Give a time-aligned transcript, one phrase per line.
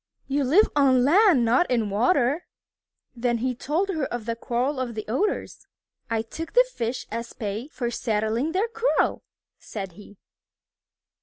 [0.27, 2.47] You live on land, not in the water."
[3.15, 5.67] Then he told her of the quarrel of the Otters.
[6.09, 9.21] "I took the fish as pay for settling their quarrel,"
[9.59, 10.17] said he.